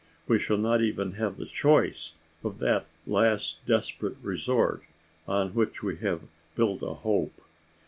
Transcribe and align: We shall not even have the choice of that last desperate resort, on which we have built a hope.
We 0.27 0.39
shall 0.39 0.57
not 0.57 0.81
even 0.81 1.11
have 1.11 1.37
the 1.37 1.45
choice 1.45 2.15
of 2.43 2.57
that 2.57 2.87
last 3.05 3.63
desperate 3.67 4.17
resort, 4.23 4.81
on 5.27 5.49
which 5.53 5.83
we 5.83 5.97
have 5.97 6.21
built 6.55 6.81
a 6.81 6.95
hope. 6.95 7.39